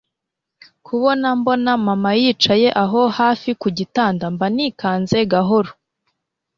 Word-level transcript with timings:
kubona 0.85 1.27
mbona 1.39 1.71
mama 1.87 2.11
yicaye 2.21 2.67
aho 2.83 3.01
hafi 3.17 3.49
kugitanda 3.61 4.25
mba 4.33 4.45
nikanze 4.55 5.17
gahoro 5.31 5.71